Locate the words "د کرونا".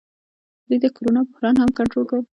0.83-1.21